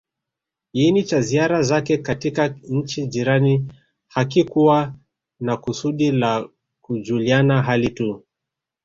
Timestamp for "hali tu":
7.61-8.23